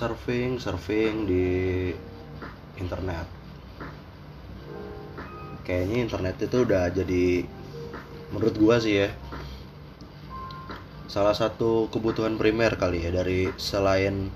[0.00, 1.46] surfing surfing di
[2.80, 3.28] internet.
[5.60, 7.44] Kayaknya internet itu udah jadi
[8.32, 9.12] menurut gua sih ya
[11.04, 14.32] salah satu kebutuhan primer kali ya dari selain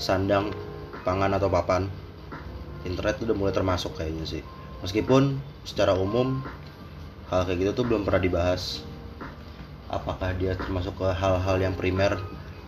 [0.00, 0.48] sandang
[1.04, 1.90] pangan atau papan
[2.88, 4.42] internet udah mulai termasuk kayaknya sih.
[4.80, 5.36] Meskipun
[5.68, 6.40] secara umum
[7.28, 8.80] hal kayak gitu tuh belum pernah dibahas.
[9.92, 12.16] Apakah dia termasuk ke hal-hal yang primer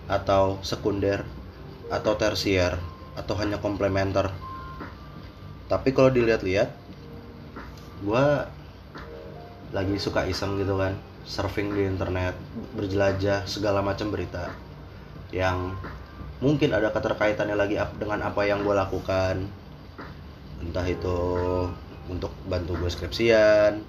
[0.04, 1.23] atau sekunder
[1.94, 2.74] atau tersier
[3.14, 4.34] atau hanya komplementer.
[5.70, 6.74] Tapi kalau dilihat-lihat
[8.02, 8.50] gua
[9.70, 10.94] lagi suka iseng gitu kan
[11.24, 12.36] surfing di internet
[12.76, 14.52] berjelajah segala macam berita
[15.32, 15.72] yang
[16.38, 19.48] mungkin ada keterkaitannya lagi dengan apa yang gue lakukan.
[20.60, 21.18] Entah itu
[22.06, 23.80] untuk bantu gue skripsian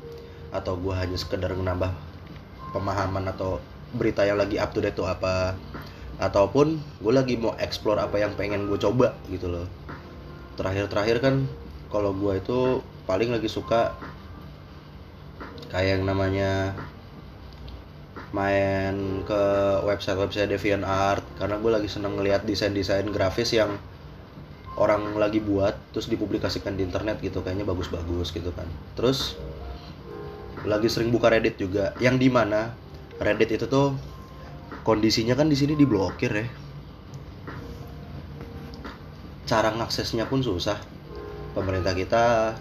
[0.56, 1.92] atau gue hanya sekedar menambah
[2.72, 3.60] pemahaman atau
[3.92, 5.56] berita yang lagi up to date itu apa
[6.16, 9.68] ataupun gue lagi mau explore apa yang pengen gue coba gitu loh.
[10.56, 11.36] Terakhir-terakhir kan
[11.92, 13.92] kalau gue itu paling lagi suka
[15.72, 16.72] kayak yang namanya
[18.32, 19.44] main ke
[19.84, 21.24] website-website DeviantArt.
[21.36, 23.76] Karena gue lagi seneng ngeliat desain-desain grafis yang
[24.76, 28.68] orang lagi buat terus dipublikasikan di internet gitu kayaknya bagus-bagus gitu kan.
[28.96, 29.36] Terus
[30.64, 32.72] lagi sering buka Reddit juga yang di mana
[33.20, 34.15] Reddit itu tuh
[34.86, 36.46] kondisinya kan di sini diblokir ya.
[39.50, 40.78] Cara ngaksesnya pun susah.
[41.58, 42.54] Pemerintah kita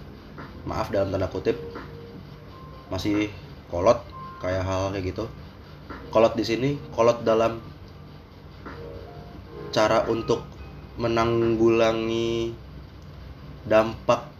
[0.64, 1.60] maaf dalam tanda kutip
[2.88, 3.28] masih
[3.68, 4.00] kolot
[4.40, 5.24] kayak hal, -hal kayak gitu.
[6.08, 7.60] Kolot di sini kolot dalam
[9.68, 10.48] cara untuk
[10.96, 12.56] menanggulangi
[13.68, 14.32] dampak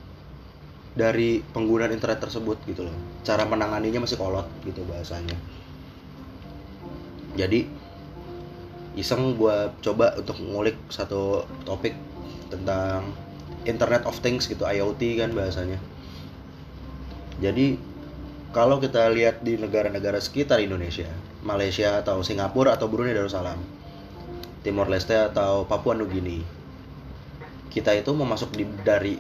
[0.95, 2.97] dari penggunaan internet tersebut gitu loh.
[3.27, 5.37] Cara menanganinya masih kolot gitu bahasanya
[7.35, 7.67] jadi
[8.95, 11.95] iseng gue coba untuk ngulik satu topik
[12.51, 13.11] tentang
[13.67, 15.83] Internet of Things gitu IoT kan bahasanya.
[17.43, 17.75] Jadi
[18.55, 21.11] kalau kita lihat di negara-negara sekitar Indonesia
[21.43, 23.59] Malaysia atau Singapura atau Brunei Darussalam
[24.63, 26.41] Timor Leste atau Papua Nugini
[27.75, 29.19] kita itu mau masuk di, dari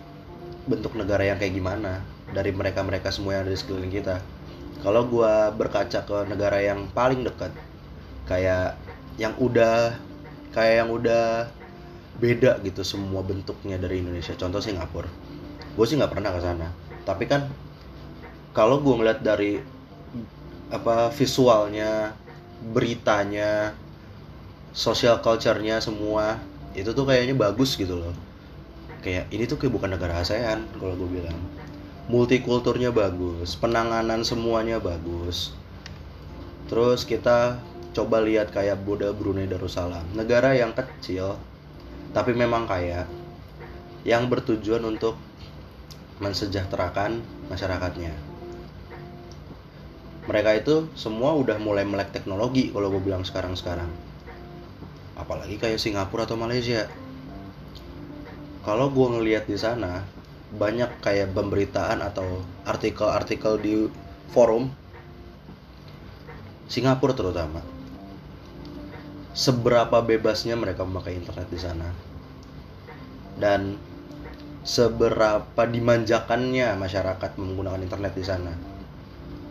[0.70, 4.22] bentuk negara yang kayak gimana dari mereka-mereka semua yang ada di sekeliling kita.
[4.86, 7.50] Kalau gua berkaca ke negara yang paling dekat
[8.24, 8.78] kayak
[9.20, 9.94] yang udah
[10.50, 11.48] kayak yang udah
[12.18, 14.34] beda gitu semua bentuknya dari Indonesia.
[14.38, 15.10] Contoh Singapura.
[15.74, 16.68] Gue sih nggak pernah ke sana.
[17.02, 17.50] Tapi kan
[18.54, 19.58] kalau gue ngeliat dari
[20.70, 22.14] apa visualnya
[22.72, 23.74] beritanya
[24.72, 26.40] social culture-nya semua
[26.72, 28.14] itu tuh kayaknya bagus gitu loh.
[29.02, 31.36] Kayak ini tuh kayak bukan negara ASEAN kalau gue bilang.
[32.04, 35.56] Multikulturnya bagus penanganan semuanya bagus.
[36.70, 37.60] Terus kita
[37.94, 40.02] coba lihat kayak Buddha Brunei Darussalam.
[40.18, 41.38] Negara yang kecil
[42.14, 43.06] tapi memang kaya
[44.06, 45.18] yang bertujuan untuk
[46.18, 48.14] mensejahterakan masyarakatnya.
[50.24, 53.90] Mereka itu semua udah mulai melek teknologi kalau gue bilang sekarang-sekarang.
[55.14, 56.90] Apalagi kayak Singapura atau Malaysia.
[58.64, 60.02] Kalau gue ngelihat di sana
[60.54, 63.74] banyak kayak pemberitaan atau artikel-artikel di
[64.30, 64.70] forum
[66.70, 67.60] Singapura terutama
[69.34, 71.90] seberapa bebasnya mereka memakai internet di sana.
[73.34, 73.74] Dan
[74.62, 78.54] seberapa dimanjakannya masyarakat menggunakan internet di sana.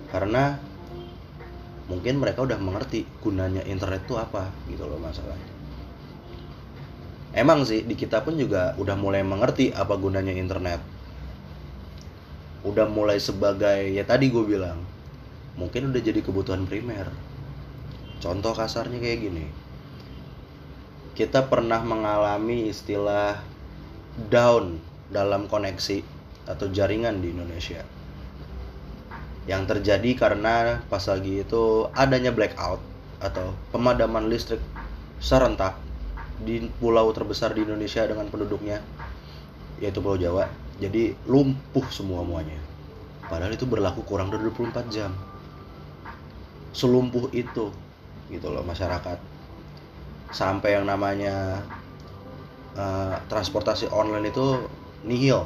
[0.07, 0.55] Karena
[1.91, 5.51] mungkin mereka udah mengerti gunanya internet itu apa gitu loh masalahnya.
[7.35, 10.79] Emang sih di kita pun juga udah mulai mengerti apa gunanya internet.
[12.63, 14.79] Udah mulai sebagai ya tadi gue bilang
[15.59, 17.11] mungkin udah jadi kebutuhan primer.
[18.23, 19.62] Contoh kasarnya kayak gini
[21.13, 23.37] kita pernah mengalami istilah
[24.34, 24.82] down
[25.14, 26.02] dalam koneksi
[26.49, 27.85] atau jaringan di Indonesia.
[29.46, 32.82] Yang terjadi karena pas lagi itu adanya blackout
[33.22, 34.59] atau pemadaman listrik
[35.22, 35.78] serentak
[36.41, 38.82] di pulau terbesar di Indonesia dengan penduduknya
[39.78, 40.49] yaitu Pulau Jawa.
[40.82, 42.58] Jadi lumpuh semua muanya.
[43.29, 45.14] Padahal itu berlaku kurang dari 24 jam.
[46.73, 47.70] Selumpuh itu
[48.34, 49.33] gitu loh masyarakat
[50.34, 51.62] sampai yang namanya
[52.74, 54.66] uh, transportasi online itu
[55.06, 55.46] nihil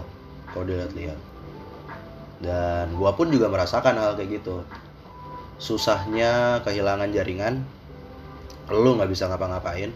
[0.56, 1.20] kalau dilihat-lihat.
[2.40, 4.64] Dan gua pun juga merasakan hal kayak gitu.
[5.60, 7.68] Susahnya kehilangan jaringan
[8.72, 9.92] lu nggak bisa ngapa-ngapain.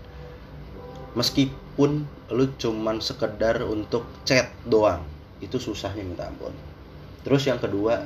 [1.16, 5.04] Meskipun lu cuman sekedar untuk chat doang
[5.40, 6.52] itu susahnya minta ampun.
[7.24, 8.04] Terus yang kedua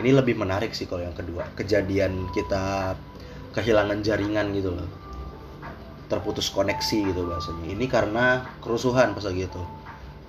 [0.00, 1.46] ini lebih menarik sih kalau yang kedua.
[1.58, 2.96] Kejadian kita
[3.52, 5.01] kehilangan jaringan gitu loh
[6.12, 7.72] terputus koneksi gitu bahasanya.
[7.72, 9.62] Ini karena kerusuhan pas lagi itu.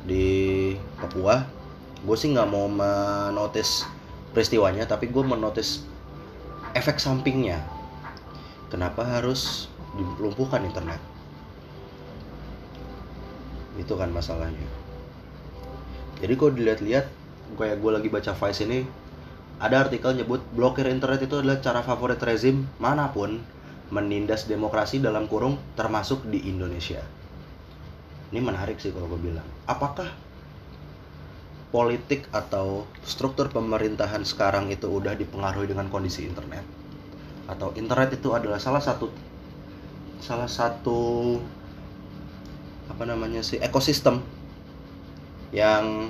[0.08, 0.26] Di
[0.96, 1.44] Papua
[2.04, 3.88] gue sih nggak mau menotis
[4.32, 5.84] peristiwanya tapi gue menotis
[6.72, 7.60] efek sampingnya.
[8.72, 9.68] Kenapa harus
[10.00, 11.04] dilumpuhkan internet?
[13.76, 14.66] Itu kan masalahnya.
[16.24, 17.06] Jadi kalau dilihat-lihat
[17.60, 18.88] kayak gue lagi baca Vice ini
[19.62, 23.44] ada artikel nyebut blokir internet itu adalah cara favorit rezim mana pun
[23.92, 27.04] menindas demokrasi dalam kurung termasuk di Indonesia.
[28.32, 29.46] Ini menarik sih kalau gue bilang.
[29.68, 30.10] Apakah
[31.74, 36.64] politik atau struktur pemerintahan sekarang itu udah dipengaruhi dengan kondisi internet?
[37.50, 39.34] Atau internet itu adalah salah satu
[40.24, 41.36] salah satu
[42.88, 44.24] apa namanya sih ekosistem
[45.52, 46.08] yang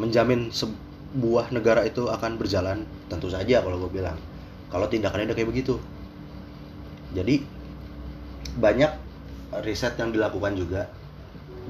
[0.00, 4.16] menjamin sebuah negara itu akan berjalan tentu saja kalau gue bilang
[4.72, 5.76] kalau tindakannya udah kayak begitu
[7.14, 7.40] jadi
[8.58, 8.92] banyak
[9.62, 10.90] riset yang dilakukan juga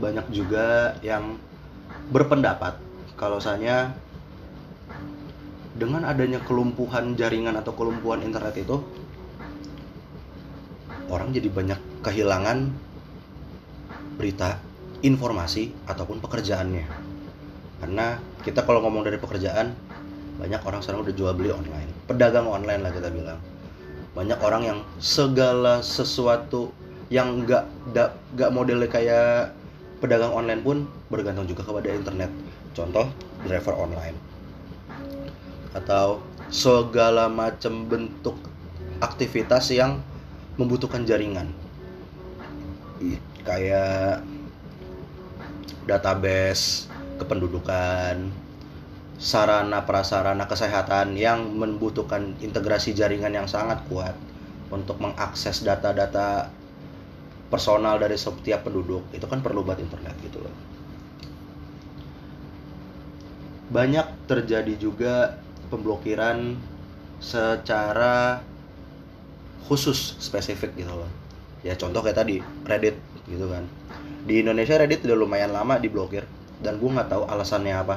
[0.00, 1.38] banyak juga yang
[2.10, 2.80] berpendapat
[3.14, 3.94] kalau saya
[5.74, 8.82] dengan adanya kelumpuhan jaringan atau kelumpuhan internet itu
[11.10, 12.72] orang jadi banyak kehilangan
[14.14, 14.62] berita,
[15.02, 16.86] informasi ataupun pekerjaannya.
[17.82, 18.16] Karena
[18.46, 19.74] kita kalau ngomong dari pekerjaan
[20.38, 23.38] banyak orang sekarang udah jual beli online, pedagang online lah kita bilang.
[24.14, 26.70] Banyak orang yang segala sesuatu
[27.10, 27.66] yang nggak
[28.34, 29.52] nggak modelnya kayak
[29.98, 32.30] pedagang online pun bergantung juga kepada internet.
[32.74, 33.10] Contoh
[33.46, 34.34] driver online
[35.74, 38.38] atau segala macam bentuk
[39.02, 39.98] aktivitas yang
[40.54, 41.50] membutuhkan jaringan
[43.42, 44.22] kayak
[45.84, 46.86] database
[47.18, 48.30] kependudukan
[49.24, 54.12] sarana prasarana kesehatan yang membutuhkan integrasi jaringan yang sangat kuat
[54.68, 56.52] untuk mengakses data-data
[57.48, 60.52] personal dari setiap penduduk itu kan perlu buat internet gitu loh.
[63.72, 65.40] Banyak terjadi juga
[65.72, 66.60] pemblokiran
[67.16, 68.44] secara
[69.64, 71.08] khusus spesifik gitu loh.
[71.64, 73.64] Ya contoh kayak tadi Reddit gitu kan.
[74.28, 76.28] Di Indonesia Reddit udah lumayan lama diblokir
[76.60, 77.96] dan gue nggak tahu alasannya apa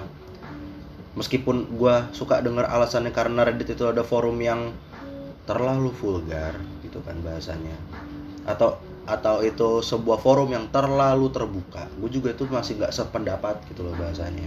[1.18, 4.70] meskipun gue suka dengar alasannya karena Reddit itu ada forum yang
[5.50, 6.54] terlalu vulgar
[6.86, 7.74] gitu kan bahasanya.
[8.46, 8.78] Atau
[9.10, 11.90] atau itu sebuah forum yang terlalu terbuka.
[11.98, 14.46] Gue juga itu masih nggak sependapat gitu loh bahasanya.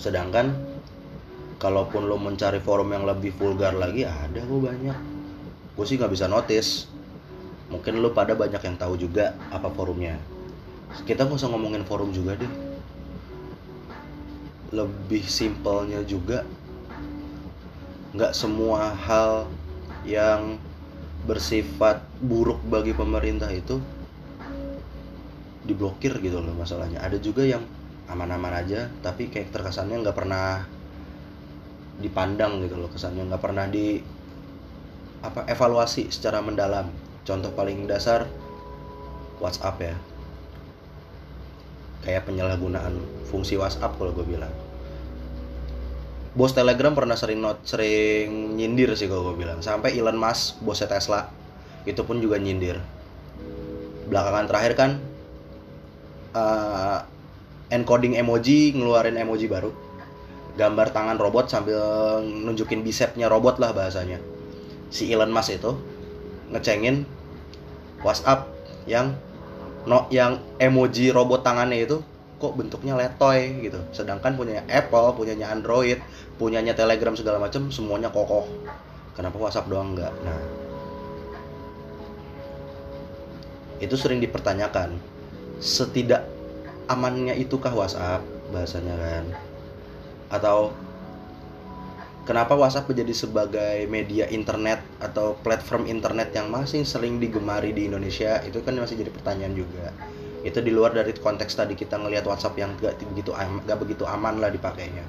[0.00, 0.56] Sedangkan
[1.60, 4.98] kalaupun lo mencari forum yang lebih vulgar lagi ada gue banyak.
[5.76, 6.88] Gue sih nggak bisa notice.
[7.68, 10.16] Mungkin lo pada banyak yang tahu juga apa forumnya.
[11.04, 12.73] Kita nggak usah ngomongin forum juga deh
[14.74, 16.42] lebih simpelnya juga.
[18.10, 19.46] Nggak semua hal
[20.02, 20.58] yang
[21.24, 23.80] bersifat buruk bagi pemerintah itu
[25.64, 27.00] diblokir gitu loh masalahnya.
[27.00, 27.64] Ada juga yang
[28.04, 30.68] aman-aman aja tapi kayak terkesannya nggak pernah
[31.94, 34.02] dipandang gitu loh kesannya nggak pernah di
[35.24, 36.92] apa evaluasi secara mendalam.
[37.24, 38.28] Contoh paling dasar
[39.40, 39.96] WhatsApp ya.
[42.04, 43.00] Kayak penyalahgunaan
[43.32, 44.52] fungsi WhatsApp kalau gue bilang
[46.34, 49.62] bos Telegram pernah sering not sering nyindir sih kalau gue bilang.
[49.62, 51.30] Sampai Elon Musk bosnya Tesla
[51.86, 52.82] itu pun juga nyindir.
[54.10, 54.90] Belakangan terakhir kan
[56.34, 57.06] uh,
[57.70, 59.70] encoding emoji ngeluarin emoji baru.
[60.54, 61.82] Gambar tangan robot sambil
[62.22, 64.18] nunjukin bisepnya robot lah bahasanya.
[64.90, 65.74] Si Elon Musk itu
[66.50, 67.06] ngecengin
[68.02, 68.50] WhatsApp
[68.84, 69.16] yang
[69.86, 72.02] no yang emoji robot tangannya itu
[72.44, 73.80] kok bentuknya letoy gitu.
[73.96, 75.96] Sedangkan punya Apple punyanya Android
[76.36, 78.44] punyanya Telegram segala macam semuanya kokoh.
[79.16, 80.42] Kenapa WhatsApp doang enggak nah.
[83.80, 85.00] Itu sering dipertanyakan
[85.64, 86.28] setidak
[86.92, 88.20] amannya itukah WhatsApp
[88.52, 89.24] bahasanya kan?
[90.28, 90.76] Atau
[92.28, 98.44] kenapa WhatsApp menjadi sebagai media internet atau platform internet yang masih sering digemari di Indonesia?
[98.44, 99.94] Itu kan masih jadi pertanyaan juga
[100.44, 103.32] itu di luar dari konteks tadi kita ngelihat WhatsApp yang gak begitu
[103.64, 105.00] gak begitu aman lah dipakainya.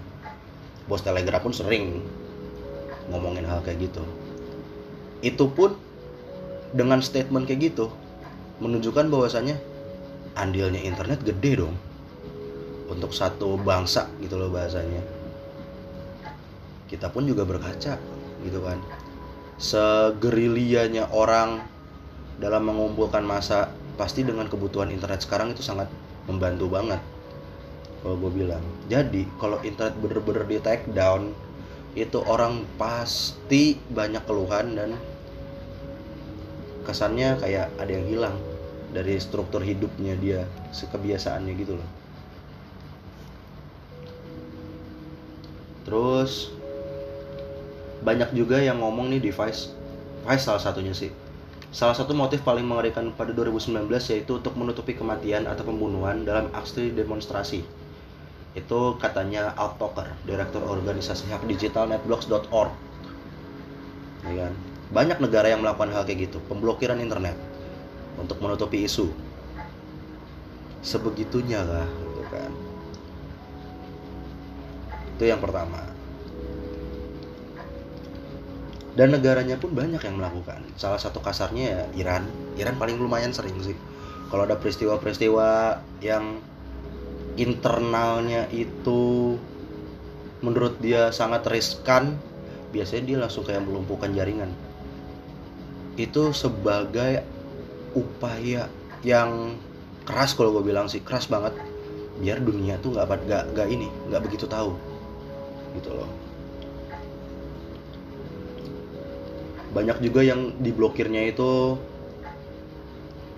[0.88, 2.00] Bos Telegram pun sering
[3.12, 4.00] ngomongin hal kayak gitu.
[5.20, 5.76] Itu pun
[6.72, 7.92] dengan statement kayak gitu
[8.64, 9.60] menunjukkan bahwasanya
[10.40, 11.76] andilnya internet gede dong.
[12.88, 15.04] Untuk satu bangsa gitu loh bahasanya.
[16.88, 18.00] Kita pun juga berkaca
[18.40, 18.80] gitu kan.
[19.60, 21.60] Segerilianya orang
[22.40, 25.88] dalam mengumpulkan masa pasti dengan kebutuhan internet sekarang itu sangat
[26.28, 27.02] membantu banget.
[28.04, 28.62] Kalau gue bilang.
[28.92, 31.34] Jadi kalau internet bener-bener di take down
[31.96, 35.00] itu orang pasti banyak keluhan dan
[36.86, 38.36] kesannya kayak ada yang hilang
[38.94, 41.90] dari struktur hidupnya dia kebiasaannya gitu loh.
[45.88, 46.54] Terus
[48.06, 49.74] banyak juga yang ngomong nih device.
[50.26, 51.25] Vice salah satunya sih
[51.76, 56.96] Salah satu motif paling mengerikan pada 2019 yaitu untuk menutupi kematian atau pembunuhan dalam aksi
[56.96, 57.68] demonstrasi.
[58.56, 62.72] Itu katanya Al Toker, Direktur Organisasi Hak Digital Netblocks.org.
[64.24, 64.54] Ya kan?
[64.96, 67.36] Banyak negara yang melakukan hal kayak gitu, pemblokiran internet
[68.16, 69.12] untuk menutupi isu.
[70.80, 72.52] Sebegitunya lah, gitu kan.
[75.20, 75.95] Itu yang pertama
[78.96, 80.64] dan negaranya pun banyak yang melakukan.
[80.80, 82.24] Salah satu kasarnya ya Iran.
[82.56, 83.76] Iran paling lumayan sering sih.
[84.32, 86.40] Kalau ada peristiwa-peristiwa yang
[87.36, 89.36] internalnya itu
[90.40, 92.16] menurut dia sangat riskan
[92.72, 94.56] biasanya dia langsung kayak melumpuhkan jaringan.
[96.00, 97.28] Itu sebagai
[97.96, 98.72] upaya
[99.04, 99.60] yang
[100.08, 101.04] keras kalau gue bilang sih.
[101.04, 101.52] Keras banget.
[102.16, 104.72] Biar dunia tuh nggak nggak ini nggak begitu tahu.
[105.76, 106.35] Gitu loh
[109.76, 111.76] banyak juga yang diblokirnya itu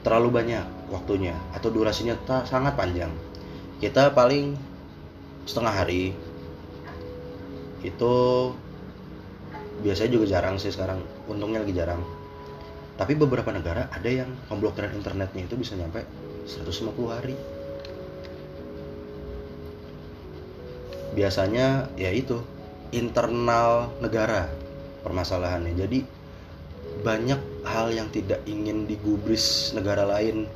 [0.06, 2.13] terlalu banyak waktunya atau durasinya
[2.46, 3.10] sangat panjang.
[3.82, 4.53] Kita paling
[5.50, 6.13] setengah hari
[7.82, 8.13] itu
[9.82, 12.06] biasanya juga jarang sih sekarang untungnya lagi jarang.
[13.01, 16.06] Tapi beberapa negara ada yang pemblokiran internetnya itu bisa nyampe
[16.46, 17.36] 150 hari.
[21.17, 22.41] Biasanya ya itu
[22.94, 24.50] internal negara
[25.01, 25.74] permasalahannya.
[25.77, 26.16] Jadi
[27.03, 30.47] banyak hal yang tidak ingin digubris negara lain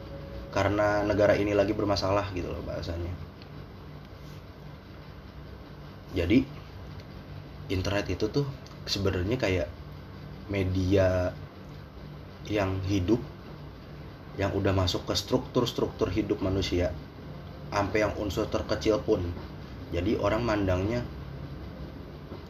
[0.51, 3.11] karena negara ini lagi bermasalah gitu loh bahasanya.
[6.11, 6.43] Jadi
[7.71, 8.43] internet itu tuh
[8.83, 9.67] sebenarnya kayak
[10.51, 11.31] media
[12.51, 13.23] yang hidup
[14.35, 16.91] yang udah masuk ke struktur-struktur hidup manusia
[17.71, 19.23] sampai yang unsur terkecil pun.
[19.95, 21.03] Jadi orang mandangnya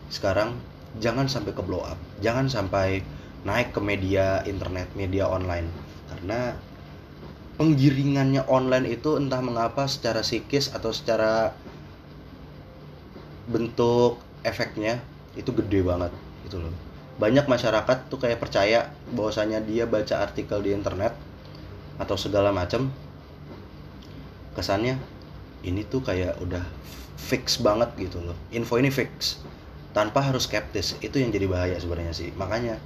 [0.09, 0.57] sekarang
[0.97, 3.05] jangan sampai ke blow up, jangan sampai
[3.41, 5.67] naik ke media internet, media online.
[6.09, 6.53] Karena
[7.57, 11.53] penggiringannya online itu entah mengapa secara psikis atau secara
[13.49, 15.01] bentuk efeknya
[15.37, 16.13] itu gede banget
[16.45, 16.73] gitu loh.
[17.21, 21.13] Banyak masyarakat tuh kayak percaya bahwasanya dia baca artikel di internet
[22.01, 22.89] atau segala macam
[24.57, 24.97] kesannya
[25.61, 26.65] ini tuh kayak udah
[27.15, 28.37] fix banget gitu loh.
[28.49, 29.37] Info ini fix
[29.93, 30.97] tanpa harus skeptis.
[30.99, 32.33] Itu yang jadi bahaya sebenarnya sih.
[32.33, 32.81] Makanya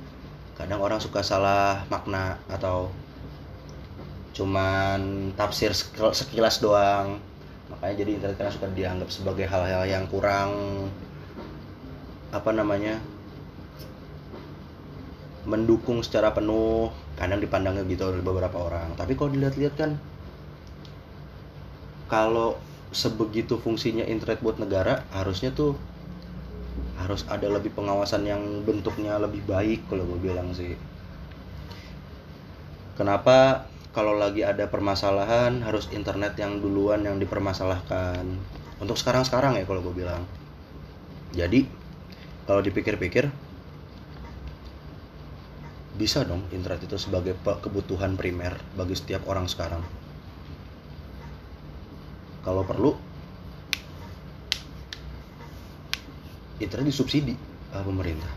[0.55, 2.87] kadang orang suka salah makna atau
[4.35, 5.71] cuman tafsir
[6.15, 7.19] sekilas doang.
[7.71, 10.51] Makanya jadi internet kadang suka dianggap sebagai hal-hal yang kurang
[12.31, 12.99] apa namanya
[15.47, 16.91] mendukung secara penuh.
[17.15, 18.95] Kadang dipandangnya gitu oleh beberapa orang.
[18.99, 19.91] Tapi kalau dilihat-lihat kan
[22.11, 22.59] kalau
[22.95, 25.75] sebegitu fungsinya internet buat negara harusnya tuh
[26.95, 30.79] harus ada lebih pengawasan yang bentuknya lebih baik kalau gue bilang sih.
[32.95, 38.23] Kenapa kalau lagi ada permasalahan harus internet yang duluan yang dipermasalahkan?
[38.79, 40.23] Untuk sekarang-sekarang ya kalau gue bilang.
[41.35, 41.67] Jadi
[42.47, 43.27] kalau dipikir-pikir
[45.95, 49.83] bisa dong internet itu sebagai kebutuhan primer bagi setiap orang sekarang.
[52.43, 52.95] Kalau perlu
[56.59, 57.35] internet disubsidi
[57.75, 58.31] uh, pemerintah.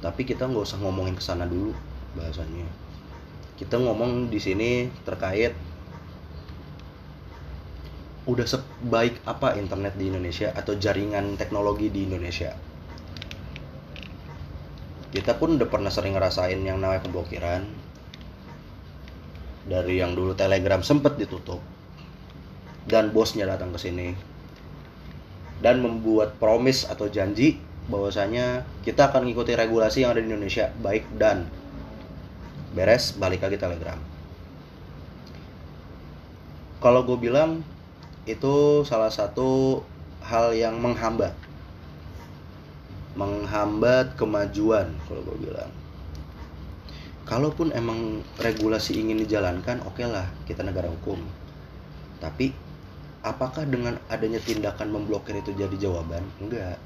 [0.00, 1.76] Tapi kita nggak usah ngomongin ke sana dulu
[2.16, 2.66] bahasanya.
[3.54, 5.52] Kita ngomong di sini terkait
[8.24, 12.56] udah sebaik apa internet di Indonesia atau jaringan teknologi di Indonesia.
[15.10, 17.66] Kita pun udah pernah sering ngerasain yang namanya pemblokiran.
[19.66, 21.60] Dari yang dulu telegram sempet ditutup.
[22.86, 24.29] Dan bosnya datang ke sini
[25.60, 31.04] dan membuat promise atau janji bahwasanya kita akan mengikuti regulasi yang ada di Indonesia baik
[31.20, 31.48] dan
[32.72, 33.98] beres balik lagi Telegram.
[36.80, 37.60] Kalau gue bilang
[38.24, 39.82] itu salah satu
[40.24, 41.34] hal yang menghambat
[43.18, 45.70] menghambat kemajuan kalau gue bilang.
[47.26, 51.18] Kalaupun emang regulasi ingin dijalankan oke okay lah kita negara hukum.
[52.22, 52.54] Tapi
[53.20, 56.24] apakah dengan adanya tindakan memblokir itu jadi jawaban?
[56.40, 56.80] Enggak.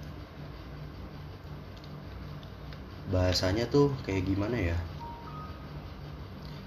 [3.14, 4.78] Bahasanya tuh kayak gimana ya?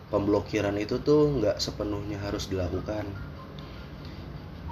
[0.07, 3.03] Pemblokiran itu tuh nggak sepenuhnya harus dilakukan.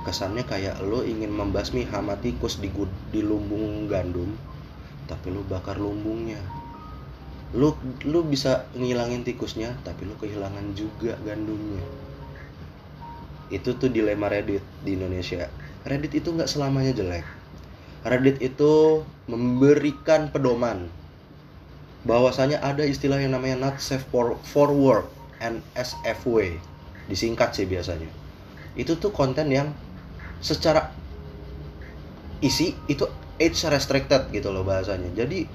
[0.08, 2.72] Kesannya kayak lo ingin membasmi hama tikus di,
[3.12, 4.32] di lumbung gandum,
[5.12, 6.40] tapi lo bakar lumbungnya.
[7.56, 7.72] lu
[8.04, 11.80] lu bisa ngilangin tikusnya tapi lu kehilangan juga gandumnya
[13.54, 15.50] itu tuh dilema Reddit di Indonesia.
[15.86, 17.26] Reddit itu nggak selamanya jelek.
[18.06, 20.90] Reddit itu memberikan pedoman
[22.06, 25.10] bahwasanya ada istilah yang namanya not safe for, for work
[25.42, 26.62] NSFW
[27.10, 28.10] disingkat sih biasanya.
[28.78, 29.74] Itu tuh konten yang
[30.42, 30.94] secara
[32.46, 33.10] isi itu
[33.42, 35.10] age restricted gitu loh bahasanya.
[35.18, 35.50] Jadi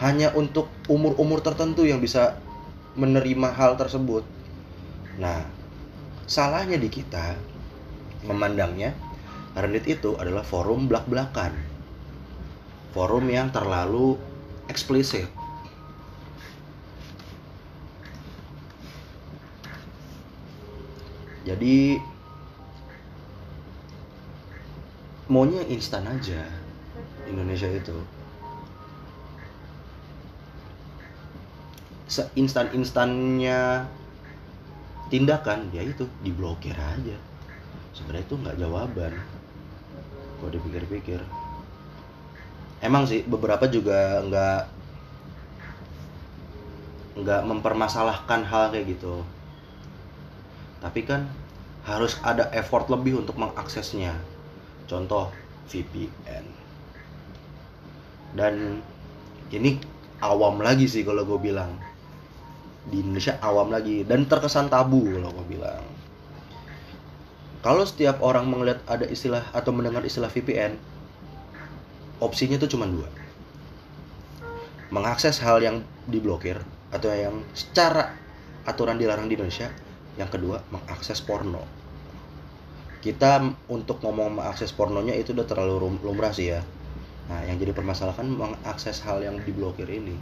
[0.00, 2.36] hanya untuk umur-umur tertentu yang bisa
[2.96, 4.24] menerima hal tersebut.
[5.16, 5.55] Nah,
[6.26, 7.38] salahnya di kita
[8.26, 8.92] memandangnya
[9.56, 11.56] Reddit itu adalah forum belak-belakan.
[12.92, 14.20] Forum yang terlalu
[14.68, 15.24] eksplisit.
[21.48, 21.96] Jadi
[25.32, 26.44] maunya instan aja
[27.24, 27.96] Indonesia itu.
[32.06, 33.82] seinstan-instannya
[35.12, 37.16] tindakan ya itu diblokir aja.
[37.96, 39.12] Sebenarnya itu nggak jawaban.
[40.36, 41.20] Kalau dipikir-pikir.
[42.84, 44.60] Emang sih beberapa juga nggak
[47.16, 49.24] nggak mempermasalahkan hal kayak gitu.
[50.84, 51.24] Tapi kan
[51.88, 54.12] harus ada effort lebih untuk mengaksesnya.
[54.86, 55.32] Contoh
[55.66, 56.66] VPN
[58.36, 58.84] dan
[59.48, 59.80] ini
[60.20, 61.72] awam lagi sih kalau gue bilang
[62.86, 65.82] di Indonesia awam lagi dan terkesan tabu kalau gue bilang.
[67.66, 70.78] Kalau setiap orang melihat ada istilah atau mendengar istilah VPN
[72.22, 73.10] opsinya itu cuma dua.
[74.94, 76.62] Mengakses hal yang diblokir
[76.94, 78.14] atau yang secara
[78.62, 79.68] aturan dilarang di Indonesia.
[80.16, 81.60] Yang kedua mengakses porno.
[83.04, 86.64] Kita untuk ngomong mengakses pornonya itu udah terlalu lumrah sih ya.
[87.28, 90.16] Nah yang jadi permasalahan mengakses hal yang diblokir ini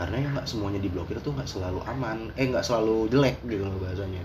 [0.00, 2.32] karena ya nggak semuanya diblokir tuh nggak selalu aman.
[2.40, 4.24] Eh nggak selalu jelek gitu loh bahasanya.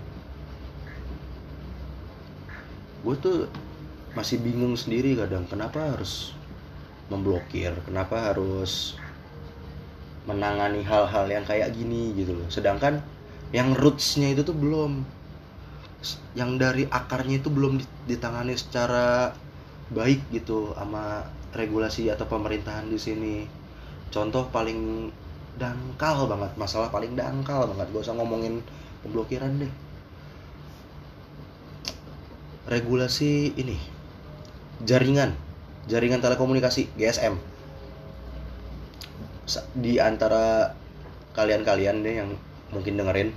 [3.04, 3.44] Gue tuh
[4.16, 6.32] masih bingung sendiri kadang kenapa harus
[7.12, 7.76] memblokir?
[7.84, 8.96] Kenapa harus
[10.24, 12.48] menangani hal-hal yang kayak gini gitu loh?
[12.48, 13.04] Sedangkan
[13.52, 15.04] yang rootsnya itu tuh belum.
[16.32, 19.36] Yang dari akarnya itu belum ditangani secara
[19.92, 23.36] baik gitu sama regulasi atau pemerintahan di sini.
[24.08, 25.12] Contoh paling
[25.56, 27.88] dangkal banget masalah paling dangkal banget.
[27.92, 28.60] Gak usah ngomongin
[29.00, 29.72] pemblokiran deh.
[32.66, 33.78] Regulasi ini
[34.84, 35.32] jaringan
[35.86, 37.38] jaringan telekomunikasi GSM
[39.78, 40.74] di antara
[41.32, 42.30] kalian-kalian deh yang
[42.74, 43.30] mungkin dengerin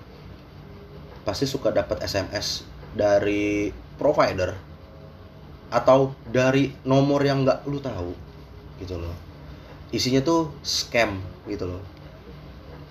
[1.22, 2.66] pasti suka dapat SMS
[2.98, 3.70] dari
[4.02, 4.58] provider
[5.70, 8.12] atau dari nomor yang nggak lu tahu
[8.82, 9.14] gitu loh.
[9.94, 11.99] Isinya tuh scam gitu loh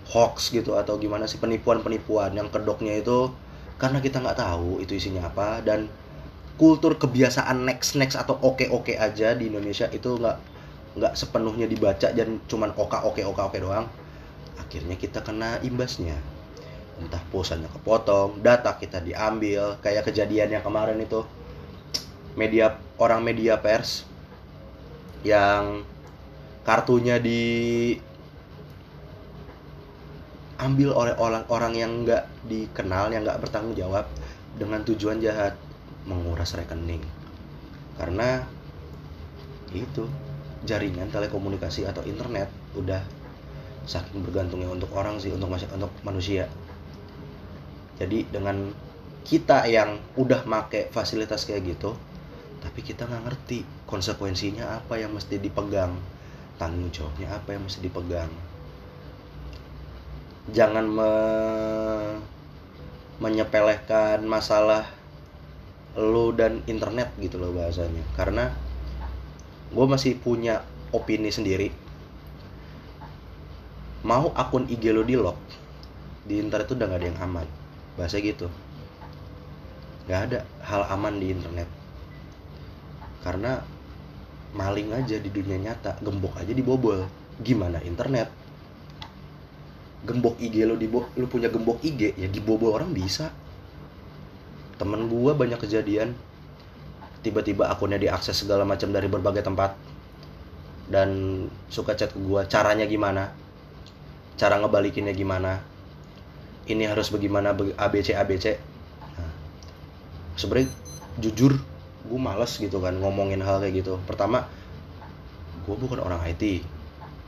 [0.09, 3.33] hoax gitu atau gimana sih penipuan-penipuan yang kedoknya itu
[3.77, 5.87] karena kita nggak tahu itu isinya apa dan
[6.59, 10.37] kultur kebiasaan next next atau oke oke aja di Indonesia itu nggak
[10.99, 13.87] nggak sepenuhnya dibaca dan cuman oka oke oka oke doang
[14.69, 16.19] akhirnya kita kena imbasnya.
[17.01, 21.25] Entah pulsanya kepotong data kita diambil kayak kejadian yang kemarin itu
[22.37, 24.05] media orang media pers
[25.23, 25.87] yang
[26.67, 27.41] kartunya di
[30.59, 34.11] ambil oleh orang-orang yang nggak dikenal yang nggak bertanggung jawab
[34.59, 35.55] dengan tujuan jahat
[36.05, 37.03] menguras rekening.
[37.95, 38.43] Karena
[39.71, 40.11] itu
[40.67, 43.03] jaringan telekomunikasi atau internet udah
[43.87, 46.51] saking bergantungnya untuk orang sih untuk untuk manusia.
[47.99, 48.75] Jadi dengan
[49.29, 51.93] kita yang udah make fasilitas kayak gitu
[52.59, 55.95] tapi kita nggak ngerti konsekuensinya apa yang mesti dipegang
[56.59, 58.31] tanggung jawabnya apa yang mesti dipegang
[60.53, 61.11] jangan me
[63.19, 64.87] menyepelekan masalah
[65.99, 68.07] lo dan internet gitu loh bahasanya.
[68.15, 68.55] Karena
[69.75, 70.63] gue masih punya
[70.95, 71.75] opini sendiri.
[74.07, 75.37] Mau akun IG lo di lock
[76.23, 77.47] di internet tuh udah gak ada yang aman.
[77.99, 78.47] Bahasa gitu.
[80.07, 81.69] Nggak ada hal aman di internet.
[83.27, 83.59] Karena
[84.55, 87.05] maling aja di dunia nyata gembok aja dibobol
[87.45, 88.38] gimana internet
[90.07, 93.35] gembok IG lo di lu punya gembok IG ya dibobol orang bisa.
[94.79, 96.15] Temen gua banyak kejadian.
[97.19, 99.75] Tiba-tiba akunnya diakses segala macam dari berbagai tempat.
[100.89, 103.35] Dan suka chat ke gua caranya gimana?
[104.39, 105.59] Cara ngebalikinnya gimana?
[106.69, 108.61] Ini harus bagaimana ABC ABC
[109.17, 109.33] nah,
[110.37, 110.69] sebenarnya
[111.17, 111.57] jujur
[112.09, 113.97] gue males gitu kan ngomongin hal kayak gitu.
[114.05, 114.45] Pertama
[115.65, 116.65] gue bukan orang IT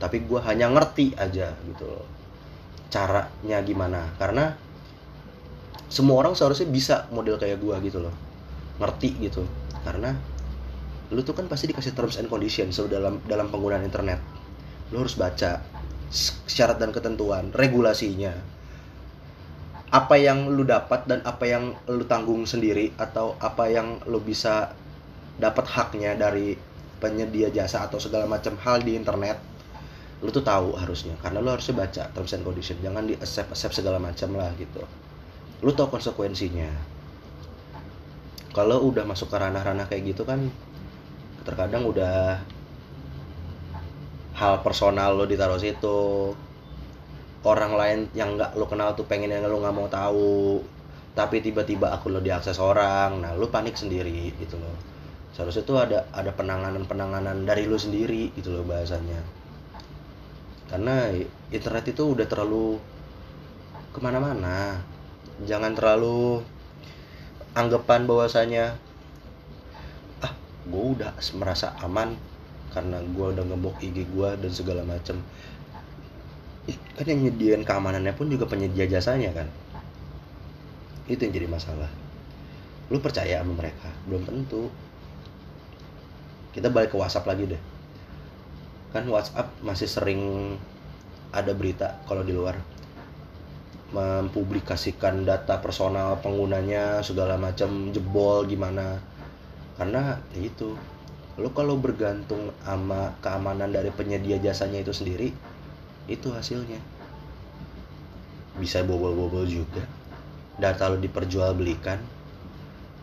[0.01, 1.89] tapi gue hanya ngerti aja gitu
[2.91, 4.11] caranya gimana.
[4.19, 4.53] Karena
[5.87, 8.13] semua orang seharusnya bisa model kayak gua gitu loh.
[8.77, 9.47] Ngerti gitu.
[9.81, 10.13] Karena
[11.11, 14.19] lu tuh kan pasti dikasih terms and conditions so dalam dalam penggunaan internet.
[14.91, 15.63] Lu harus baca
[16.45, 18.35] syarat dan ketentuan regulasinya.
[19.91, 24.71] Apa yang lu dapat dan apa yang lu tanggung sendiri atau apa yang lu bisa
[25.35, 26.55] dapat haknya dari
[27.03, 29.50] penyedia jasa atau segala macam hal di internet
[30.21, 33.81] lu tuh tahu harusnya karena lu harusnya baca terms and condition jangan di accept accept
[33.81, 34.85] segala macam lah gitu.
[35.65, 36.69] Lu tahu konsekuensinya.
[38.53, 40.45] Kalau udah masuk ke ranah-ranah kayak gitu kan
[41.41, 42.37] terkadang udah
[44.37, 46.37] hal personal lo ditaruh situ.
[47.41, 50.61] Orang lain yang nggak lo kenal tuh pengen yang lo nggak mau tahu.
[51.17, 54.77] Tapi tiba-tiba aku lo diakses orang nah lo panik sendiri gitu loh.
[55.33, 59.40] Seharusnya tuh ada ada penanganan penanganan dari lo sendiri gitu loh bahasanya
[60.71, 61.11] karena
[61.51, 62.79] internet itu udah terlalu
[63.91, 64.79] ke mana-mana.
[65.43, 66.39] Jangan terlalu
[67.51, 68.79] anggapan bahwasanya
[70.23, 72.15] ah gue udah merasa aman
[72.71, 75.19] karena gue udah ngebok IG gue dan segala macem.
[76.95, 79.51] Kan yang nyediain keamanannya pun juga penyedia jasanya kan?
[81.11, 81.91] Itu yang jadi masalah.
[82.87, 83.91] Lu percaya sama mereka?
[84.07, 84.71] Belum tentu.
[86.55, 87.70] Kita balik ke WhatsApp lagi deh
[88.91, 90.21] kan WhatsApp masih sering
[91.31, 92.59] ada berita kalau di luar.
[93.91, 98.99] Mempublikasikan data personal penggunanya segala macam jebol gimana.
[99.75, 100.75] Karena ya itu.
[101.39, 105.31] Lo kalau bergantung sama keamanan dari penyedia jasanya itu sendiri
[106.11, 106.79] itu hasilnya.
[108.59, 109.83] Bisa bobol-bobol juga.
[110.59, 111.99] Data lo diperjualbelikan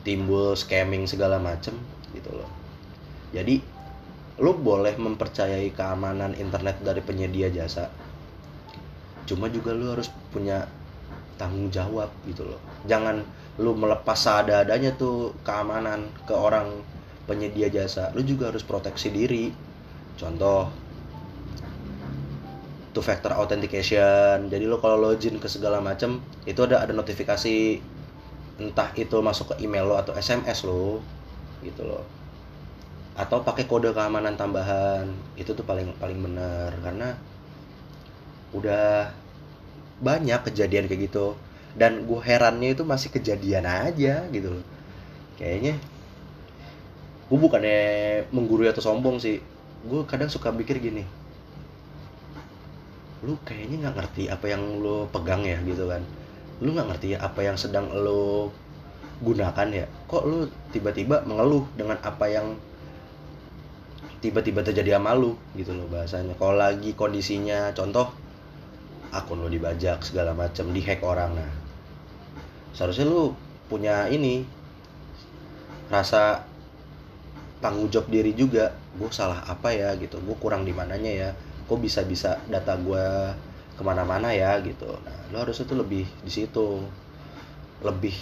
[0.04, 1.72] timbul scamming segala macem
[2.12, 2.48] gitu loh.
[3.32, 3.60] Jadi
[4.38, 7.90] lo boleh mempercayai keamanan internet dari penyedia jasa.
[9.26, 10.62] Cuma juga lo harus punya
[11.34, 12.62] tanggung jawab gitu loh.
[12.86, 13.26] Jangan
[13.58, 16.70] lo melepas seadanya tuh keamanan ke orang
[17.26, 18.14] penyedia jasa.
[18.14, 19.50] Lu juga harus proteksi diri.
[20.14, 20.70] Contoh
[22.94, 24.46] two factor authentication.
[24.46, 27.82] Jadi lo kalau login ke segala macam itu ada ada notifikasi.
[28.58, 31.02] Entah itu masuk ke email lo atau SMS lo
[31.62, 32.17] gitu loh
[33.18, 35.10] atau pakai kode keamanan tambahan.
[35.34, 37.18] Itu tuh paling paling benar karena
[38.54, 39.10] udah
[39.98, 41.34] banyak kejadian kayak gitu.
[41.74, 44.64] Dan gue herannya itu masih kejadian aja gitu loh.
[45.34, 45.74] Kayaknya
[47.28, 47.82] gue bukannya
[48.30, 49.42] menggurui atau sombong sih.
[49.82, 51.02] Gue kadang suka mikir gini.
[53.26, 56.06] Lu kayaknya nggak ngerti apa yang lu pegang ya gitu kan.
[56.62, 58.54] Lu nggak ngerti apa yang sedang lu
[59.18, 59.86] gunakan ya.
[60.06, 62.54] Kok lu tiba-tiba mengeluh dengan apa yang
[64.18, 66.34] tiba-tiba terjadi sama lu gitu loh bahasanya.
[66.34, 68.10] Kalau lagi kondisinya contoh
[69.14, 71.52] akun lu dibajak segala macam dihack orang nah.
[72.74, 73.32] Seharusnya lu
[73.70, 74.42] punya ini
[75.88, 76.42] rasa
[77.62, 78.74] tanggung jawab diri juga.
[78.98, 80.18] Gue salah apa ya gitu.
[80.22, 81.30] Gue kurang di mananya ya.
[81.70, 83.06] Kok bisa bisa data gue
[83.78, 84.90] ke mana-mana ya gitu.
[85.06, 86.82] Nah lo harusnya tuh lebih di situ.
[87.86, 88.14] Lebih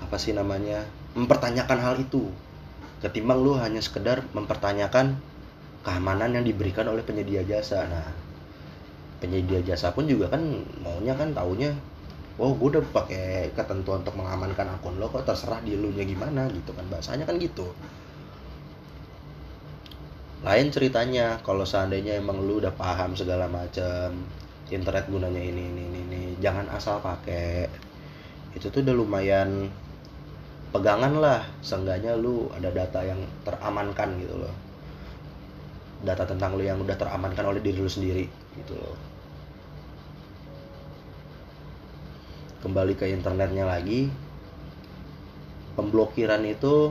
[0.00, 2.32] apa sih namanya mempertanyakan hal itu
[3.04, 5.20] ketimbang lu hanya sekedar mempertanyakan
[5.84, 7.84] keamanan yang diberikan oleh penyedia jasa.
[7.84, 8.08] Nah
[9.20, 10.42] penyedia jasa pun juga kan
[10.80, 11.72] maunya kan taunya
[12.34, 16.48] oh gue udah pakai ketentuan untuk mengamankan akun lo kok terserah di lu nya gimana
[16.50, 16.88] gitu kan.
[16.88, 17.68] Bahasanya kan gitu.
[20.44, 24.12] Lain ceritanya kalau seandainya emang lu udah paham segala macam
[24.72, 26.20] internet gunanya ini ini ini, ini.
[26.40, 27.68] jangan asal pakai.
[28.56, 29.72] Itu tuh udah lumayan
[30.74, 34.54] pegangan lah seenggaknya lu ada data yang teramankan gitu loh.
[36.02, 38.26] Data tentang lu yang udah teramankan oleh diri lu sendiri
[38.58, 38.98] gitu loh.
[42.66, 44.10] Kembali ke internetnya lagi.
[45.78, 46.90] Pemblokiran itu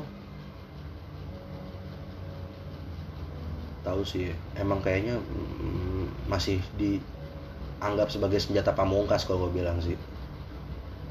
[3.83, 9.99] tahu sih emang kayaknya mm, masih dianggap sebagai senjata pamungkas kalau gue bilang sih.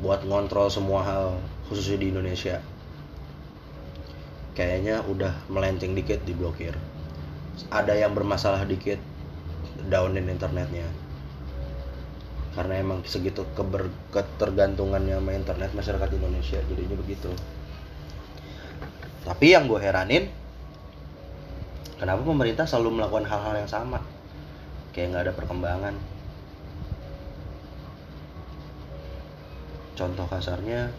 [0.01, 1.37] Buat ngontrol semua hal
[1.73, 2.61] khususnya di Indonesia.
[4.53, 6.77] Kayaknya udah melenceng dikit diblokir.
[7.73, 9.01] Ada yang bermasalah dikit
[9.89, 10.85] downin internetnya.
[12.53, 17.33] Karena emang segitu keber ketergantungannya sama internet masyarakat Indonesia jadinya begitu.
[19.25, 20.29] Tapi yang gue heranin
[21.97, 24.05] kenapa pemerintah selalu melakukan hal-hal yang sama?
[24.93, 25.95] Kayak nggak ada perkembangan.
[29.97, 30.93] Contoh kasarnya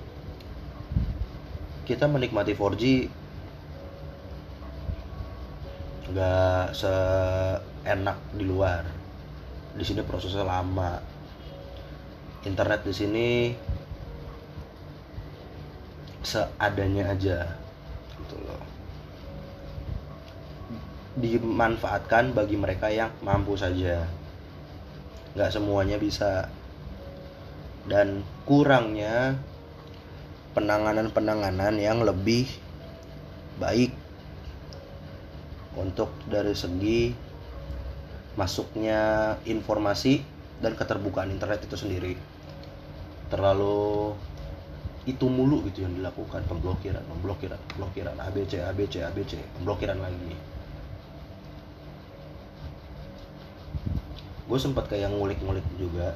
[1.84, 2.84] kita menikmati 4G
[6.14, 8.84] nggak seenak di luar.
[9.74, 11.02] Di sini prosesnya lama.
[12.44, 13.30] Internet di sini
[16.24, 17.52] seadanya aja.
[18.16, 18.64] Gitu loh.
[21.20, 24.08] Dimanfaatkan bagi mereka yang mampu saja.
[25.36, 26.48] Nggak semuanya bisa.
[27.84, 29.36] Dan kurangnya
[30.54, 32.46] penanganan-penanganan yang lebih
[33.58, 33.94] baik
[35.74, 37.14] untuk dari segi
[38.38, 40.22] masuknya informasi
[40.62, 42.14] dan keterbukaan internet itu sendiri.
[43.30, 44.14] Terlalu
[45.04, 50.34] itu mulu gitu yang dilakukan pemblokiran pemblokiran pemblokiran ABC ABC ABC pemblokiran lagi.
[54.48, 56.16] Gue sempat kayak ngulik-ngulik juga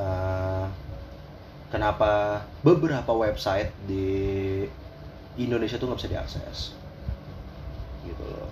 [0.00, 0.70] uh,
[1.68, 4.64] kenapa beberapa website di
[5.38, 6.58] Indonesia tuh nggak bisa diakses
[8.04, 8.50] gitu loh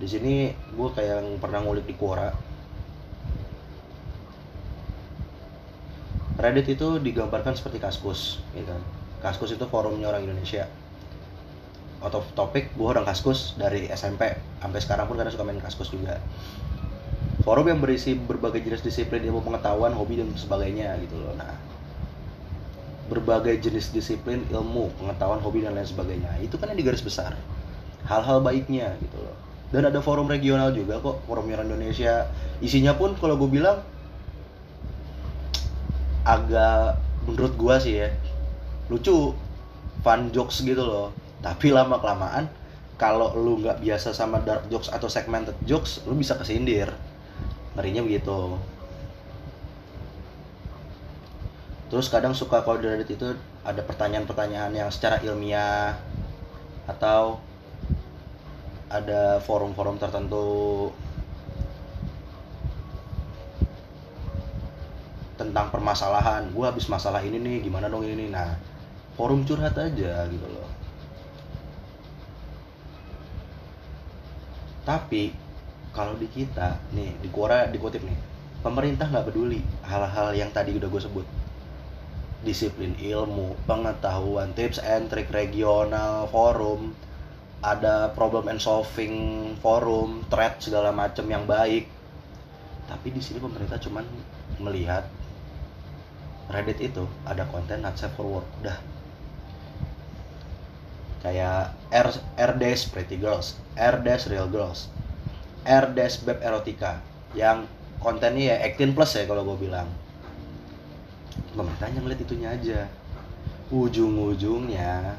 [0.00, 2.50] di sini gue kayak yang pernah ngulik di Quora
[6.40, 8.72] Reddit itu digambarkan seperti Kaskus, gitu.
[9.20, 10.64] Kaskus itu forumnya orang Indonesia.
[12.00, 14.32] Out of topic, gue orang Kaskus dari SMP
[14.64, 16.16] sampai sekarang pun kadang suka main Kaskus juga.
[17.40, 21.32] Forum yang berisi berbagai jenis disiplin ilmu pengetahuan, hobi dan sebagainya gitu loh.
[21.40, 21.56] Nah,
[23.08, 26.36] berbagai jenis disiplin ilmu pengetahuan, hobi dan lain sebagainya.
[26.44, 27.34] Itu kan yang digaris besar.
[28.04, 29.36] Hal-hal baiknya gitu loh.
[29.72, 32.28] Dan ada forum regional juga kok, forum orang Indonesia.
[32.60, 33.80] Isinya pun kalau gue bilang
[36.24, 38.08] agak menurut gua sih ya
[38.92, 39.32] lucu
[40.04, 41.08] fun jokes gitu loh
[41.40, 42.48] tapi lama kelamaan
[43.00, 46.92] kalau lu nggak biasa sama dark jokes atau segmented jokes lu bisa kesindir
[47.74, 48.58] ngerinya begitu.
[51.90, 53.34] Terus kadang suka kalau di Reddit itu
[53.66, 55.98] ada pertanyaan-pertanyaan yang secara ilmiah
[56.86, 57.42] atau
[58.86, 60.90] ada forum-forum tertentu.
[65.34, 68.30] Tentang permasalahan gue habis masalah ini nih gimana dong ini?
[68.30, 68.54] Nah
[69.18, 70.70] forum curhat aja gitu loh.
[74.86, 75.34] Tapi
[76.00, 78.16] kalau di kita nih di Quora dikutip nih
[78.64, 81.28] pemerintah nggak peduli hal-hal yang tadi udah gue sebut.
[82.40, 86.96] Disiplin ilmu pengetahuan tips and trick regional forum
[87.60, 91.84] ada problem and solving forum thread segala macam yang baik.
[92.88, 94.08] Tapi di sini pemerintah cuman
[94.56, 95.04] melihat
[96.48, 98.80] Reddit itu ada konten not safe for work udah.
[101.20, 102.08] Kayak R
[102.40, 102.52] R
[102.88, 103.60] pretty girls.
[103.76, 104.88] R real girls
[105.64, 107.00] R dash beb erotika.
[107.36, 107.68] Yang
[108.00, 109.88] kontennya ya 18 plus ya kalau gue bilang.
[111.52, 112.80] Pemerintahnya ngeliat itunya aja.
[113.70, 115.14] Ujung-ujungnya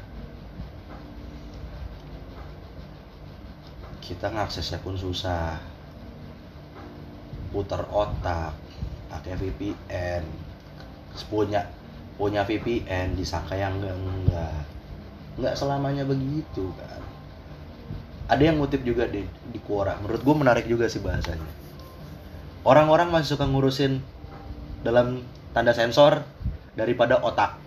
[4.02, 5.56] kita ngaksesnya pun susah.
[7.52, 8.56] Putar otak
[9.12, 10.24] pakai VPN
[11.28, 11.68] punya
[12.16, 14.56] punya VPN disangka yang enggak enggak
[15.36, 17.00] enggak selamanya begitu kan
[18.28, 19.98] ada yang ngutip juga di di Quora.
[19.98, 21.46] Menurut gue menarik juga sih bahasanya.
[22.62, 23.98] Orang-orang masih suka ngurusin
[24.86, 26.22] dalam tanda sensor
[26.78, 27.58] daripada otak.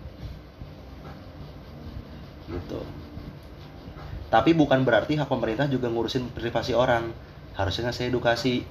[2.48, 2.80] Gitu.
[4.32, 7.12] Tapi bukan berarti hak pemerintah juga ngurusin privasi orang.
[7.54, 8.64] Harusnya ngasih edukasi.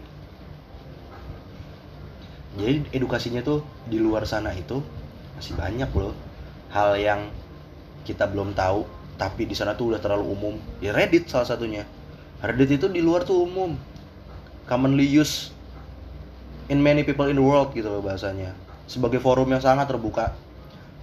[2.56, 4.80] Jadi edukasinya tuh di luar sana itu
[5.36, 6.16] masih banyak loh.
[6.72, 7.28] Hal yang
[8.08, 10.56] kita belum tahu tapi di sana tuh udah terlalu umum.
[10.84, 11.88] Ya Reddit salah satunya.
[12.44, 13.80] Reddit itu di luar tuh umum.
[14.68, 15.56] Commonly used
[16.68, 18.52] in many people in the world gitu loh bahasanya.
[18.86, 20.36] Sebagai forum yang sangat terbuka.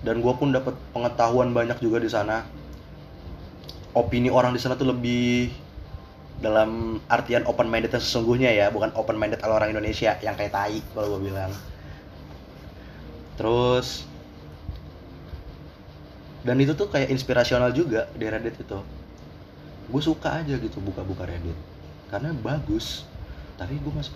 [0.03, 2.45] Dan gue pun dapat pengetahuan banyak juga di sana.
[3.97, 5.53] Opini orang di sana tuh lebih
[6.43, 10.83] dalam artian open minded sesungguhnya ya bukan open minded ala orang Indonesia yang kayak tai
[10.93, 11.55] kalau gue bilang.
[13.39, 14.05] Terus
[16.43, 18.79] dan itu tuh kayak inspirasional juga di Reddit itu.
[19.87, 21.55] Gue suka aja gitu buka-buka Reddit.
[22.11, 23.07] Karena bagus.
[23.55, 24.11] Tapi gue masih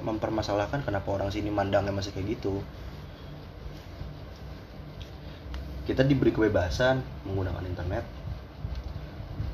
[0.00, 2.64] mempermasalahkan kenapa orang sini mandangnya masih kayak gitu.
[5.84, 8.04] Kita diberi kebebasan menggunakan internet.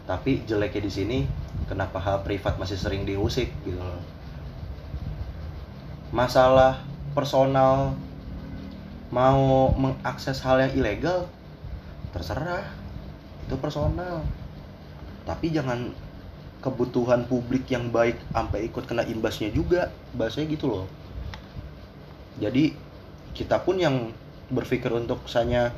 [0.07, 1.19] Tapi jeleknya di sini
[1.67, 4.01] kenapa hal privat masih sering diusik gitu loh.
[6.15, 6.79] Masalah
[7.11, 7.99] personal
[9.11, 11.27] mau mengakses hal yang ilegal
[12.15, 12.65] terserah.
[13.47, 14.25] Itu personal.
[15.25, 15.93] Tapi jangan
[16.59, 19.93] kebutuhan publik yang baik sampai ikut kena imbasnya juga.
[20.17, 20.87] Bahasanya gitu loh.
[22.39, 22.75] Jadi
[23.35, 24.15] kita pun yang
[24.49, 25.71] berpikir untuk misalnya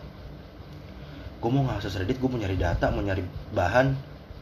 [1.40, 3.96] gue mau ngakses Reddit gue mau nyari data mau nyari bahan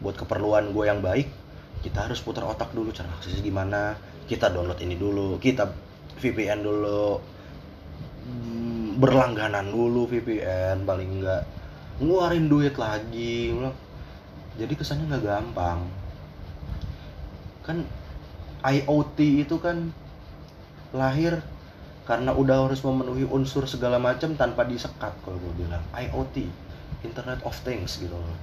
[0.05, 1.31] buat keperluan gue yang baik
[1.79, 3.95] kita harus putar otak dulu cara aksesnya gimana.
[4.27, 5.71] Kita download ini dulu kita
[6.19, 7.23] VPN dulu.
[8.29, 11.43] Hmm, berlangganan dulu VPN paling enggak
[11.99, 13.55] ngeluarin duit lagi.
[14.59, 15.83] Jadi kesannya nggak gampang.
[17.67, 17.87] Kan
[18.63, 19.91] IoT itu kan
[20.95, 21.39] lahir
[22.09, 25.83] karena udah harus memenuhi unsur segala macam tanpa disekat kalau gue bilang.
[25.95, 26.49] IoT
[27.05, 28.37] Internet of Things gitu loh.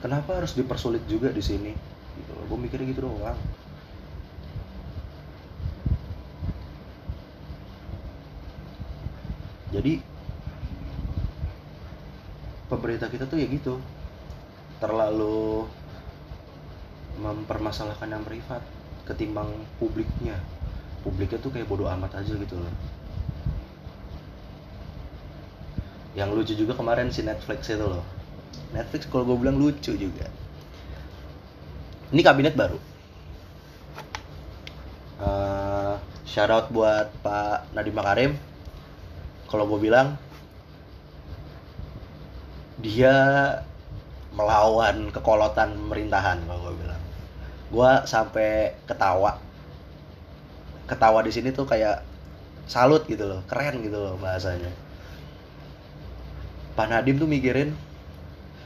[0.00, 1.72] Kenapa harus dipersulit juga di sini?
[2.16, 2.44] Gitu loh.
[2.48, 3.36] Gue mikirnya gitu doang.
[9.74, 10.13] Jadi
[12.84, 13.80] pemerintah kita tuh ya gitu.
[14.76, 15.64] Terlalu
[17.16, 18.60] mempermasalahkan yang privat
[19.08, 19.48] ketimbang
[19.80, 20.36] publiknya.
[21.00, 22.74] Publiknya tuh kayak bodoh amat aja gitu loh.
[26.12, 28.04] Yang lucu juga kemarin si Netflix itu loh.
[28.76, 30.28] Netflix kalau gue bilang lucu juga.
[32.12, 32.76] Ini kabinet baru.
[35.24, 35.96] Uh,
[36.28, 38.32] shout out buat Pak Nadiem Makarim.
[39.48, 40.20] Kalau gue bilang
[42.82, 43.14] dia
[44.34, 47.02] melawan kekolotan pemerintahan kalau gue bilang.
[47.70, 49.38] Gue sampai ketawa.
[50.90, 52.02] Ketawa di sini tuh kayak
[52.64, 54.72] salut gitu loh keren gitu loh bahasanya.
[56.74, 57.76] Pak Nadim tuh mikirin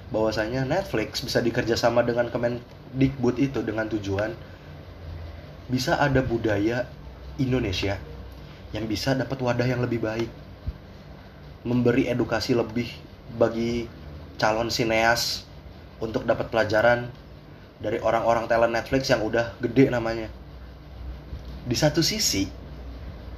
[0.08, 4.32] bahwasanya Netflix bisa dikerjasama dengan Kemendikbud itu dengan tujuan
[5.68, 6.88] bisa ada budaya
[7.36, 8.00] Indonesia
[8.72, 10.32] yang bisa dapat wadah yang lebih baik
[11.68, 12.88] memberi edukasi lebih
[13.36, 13.84] bagi
[14.38, 15.44] calon sineas
[15.98, 17.10] untuk dapat pelajaran
[17.82, 20.30] dari orang-orang talent Netflix yang udah gede namanya.
[21.68, 22.48] Di satu sisi,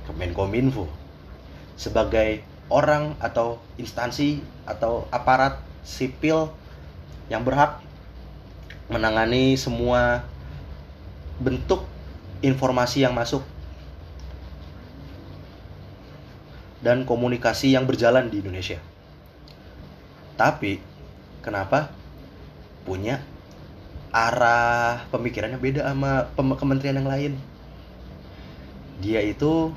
[0.06, 0.88] Kemenkominfo
[1.80, 6.52] sebagai orang atau instansi atau aparat sipil
[7.32, 7.80] yang berhak
[8.92, 10.26] menangani semua
[11.40, 11.88] bentuk
[12.44, 13.40] informasi yang masuk
[16.84, 18.80] dan komunikasi yang berjalan di Indonesia.
[20.36, 20.89] Tapi
[21.40, 21.92] kenapa
[22.85, 23.20] punya
[24.11, 27.33] arah pemikirannya beda sama kementerian yang lain?
[29.00, 29.72] Dia itu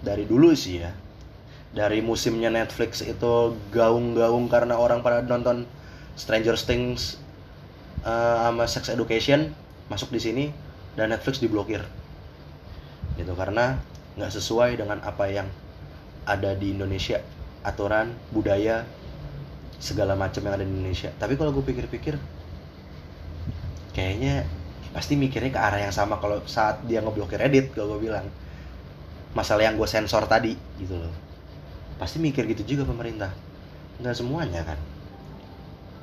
[0.00, 0.92] dari dulu sih ya.
[1.72, 5.64] Dari musimnya Netflix itu gaung-gaung karena orang pada nonton
[6.20, 7.16] Stranger Things
[8.04, 9.56] uh, sama Sex Education
[9.88, 10.44] masuk di sini
[10.96, 11.80] dan Netflix diblokir.
[13.16, 13.80] Gitu karena
[14.20, 15.48] nggak sesuai dengan apa yang
[16.28, 17.24] ada di Indonesia
[17.64, 18.84] aturan budaya
[19.82, 21.10] segala macam yang ada di Indonesia.
[21.18, 22.14] Tapi kalau gue pikir-pikir
[23.90, 24.46] kayaknya
[24.94, 28.30] pasti mikirnya ke arah yang sama kalau saat dia ngeblokir Reddit kalau gue bilang.
[29.32, 31.10] Masalah yang gue sensor tadi gitu loh.
[31.98, 33.32] Pasti mikir gitu juga pemerintah.
[33.98, 34.78] Nggak semuanya kan?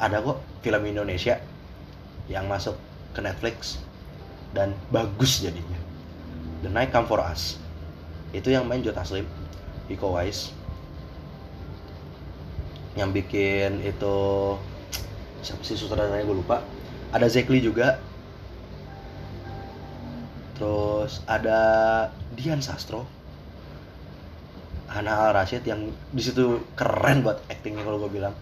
[0.01, 1.37] Ada kok film Indonesia
[2.25, 2.75] yang masuk
[3.13, 3.79] ke Netflix
[4.51, 5.77] dan bagus jadinya.
[6.65, 7.61] The Night Come For Us.
[8.33, 9.29] Itu yang main Joe Taslim
[9.87, 10.58] Iko Wise
[12.97, 14.17] yang bikin itu
[15.45, 16.65] siapa sih sutradaranya gue lupa.
[17.13, 18.01] Ada Zekli juga.
[20.57, 21.59] Terus ada
[22.33, 23.05] Dian Sastro.
[24.89, 28.33] Hana Al Rashid yang di situ keren buat actingnya kalau gue bilang.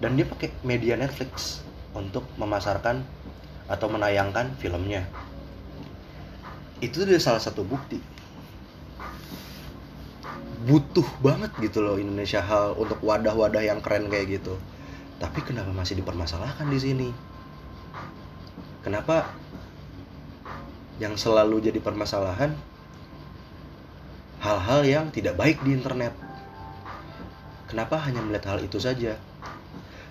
[0.00, 1.60] Dan dia pakai media Netflix
[1.92, 3.04] untuk memasarkan
[3.68, 5.04] atau menayangkan filmnya.
[6.82, 8.11] Itu dia salah satu bukti
[10.62, 14.54] butuh banget gitu loh Indonesia hal untuk wadah-wadah yang keren kayak gitu.
[15.18, 17.08] Tapi kenapa masih dipermasalahkan di sini?
[18.82, 19.30] Kenapa
[20.98, 22.54] yang selalu jadi permasalahan
[24.42, 26.14] hal-hal yang tidak baik di internet?
[27.70, 29.18] Kenapa hanya melihat hal itu saja?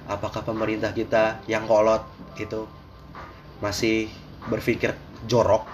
[0.07, 2.03] Apakah pemerintah kita yang kolot
[2.39, 2.67] itu
[3.59, 4.09] masih
[4.49, 4.97] berpikir
[5.29, 5.67] jorok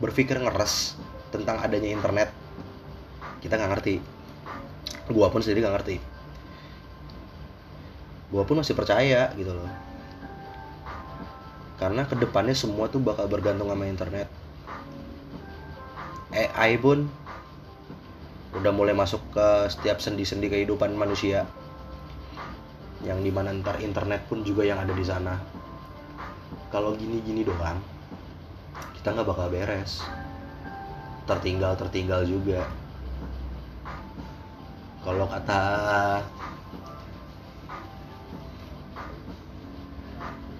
[0.00, 0.96] berpikir ngeres
[1.28, 2.32] tentang adanya internet?
[3.44, 4.19] Kita nggak ngerti
[5.12, 5.96] gua pun sendiri nggak ngerti.
[8.30, 9.70] Gua pun masih percaya gitu loh.
[11.80, 14.28] Karena ke depannya semua tuh bakal bergantung sama internet.
[16.30, 17.10] AI pun
[18.54, 21.48] udah mulai masuk ke setiap sendi-sendi kehidupan manusia.
[23.02, 25.40] Yang di mana ntar internet pun juga yang ada di sana.
[26.70, 27.80] Kalau gini-gini doang
[29.00, 30.04] kita nggak bakal beres.
[31.24, 32.68] Tertinggal tertinggal juga
[35.00, 35.60] kalau kata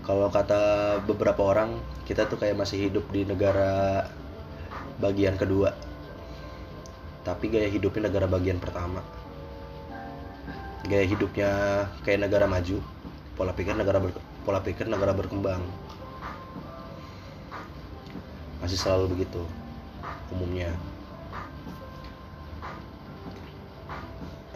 [0.01, 0.61] kalau kata
[1.05, 1.77] beberapa orang
[2.09, 4.09] kita tuh kayak masih hidup di negara
[4.99, 5.71] bagian kedua.
[7.23, 9.05] Tapi gaya hidupnya negara bagian pertama.
[10.89, 11.51] Gaya hidupnya
[12.03, 12.83] kayak negara maju.
[13.39, 15.63] Pola pikir negara ber, pola pikir negara berkembang.
[18.59, 19.45] Masih selalu begitu
[20.35, 20.75] umumnya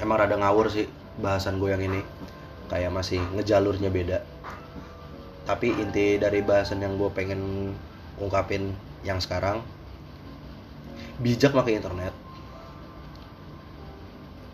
[0.01, 0.87] emang rada ngawur sih
[1.21, 2.01] bahasan gue yang ini.
[2.71, 4.19] Kayak masih ngejalurnya beda.
[5.45, 7.75] Tapi inti dari bahasan yang gue pengen
[8.17, 8.73] ungkapin
[9.05, 9.61] yang sekarang
[11.21, 12.15] bijak pakai internet.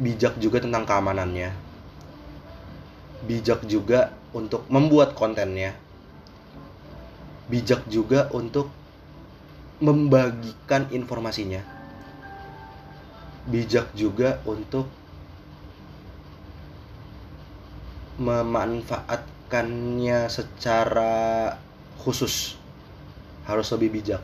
[0.01, 1.53] Bijak juga tentang keamanannya.
[3.29, 5.77] Bijak juga untuk membuat kontennya.
[7.53, 8.73] Bijak juga untuk
[9.81, 11.61] membagikan informasinya.
[13.49, 14.89] Bijak juga untuk
[18.21, 21.57] memanfaatkannya secara
[22.05, 22.61] khusus.
[23.49, 24.21] Harus lebih bijak.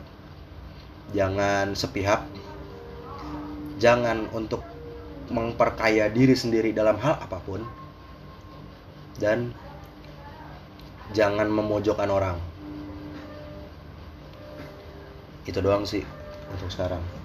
[1.17, 2.21] Jangan sepihak.
[3.81, 4.61] Jangan untuk
[5.33, 7.65] memperkaya diri sendiri dalam hal apa pun.
[9.17, 9.49] Dan
[11.17, 12.37] jangan memojokkan orang.
[15.49, 16.05] Itu doang sih
[16.53, 17.16] untuk sekarang